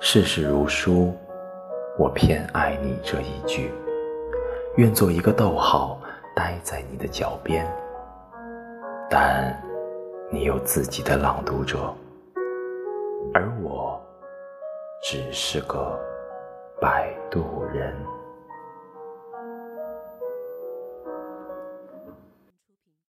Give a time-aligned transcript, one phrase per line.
[0.00, 1.12] 世事如书
[1.98, 3.72] 我偏爱你这一句。
[4.76, 6.00] 愿做一个逗号
[6.36, 7.66] 待在你的脚边。
[9.10, 9.60] 但
[10.30, 11.92] 你有自己的朗读者
[13.34, 14.00] 而我
[15.02, 15.98] 只是个
[16.80, 17.92] 摆渡人。